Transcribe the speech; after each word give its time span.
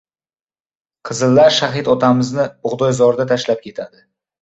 Qizillar 1.09 1.55
shahid 1.59 1.93
otamizni 1.97 2.49
bug‘doyzorda 2.67 3.33
tashlab 3.37 3.67
ketadi. 3.71 4.07